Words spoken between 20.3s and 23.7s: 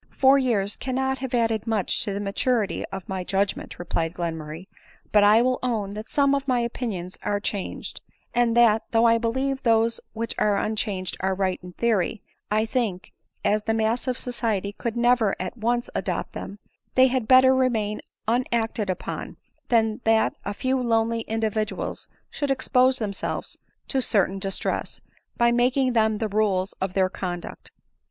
a few lonely individuals should expose themselves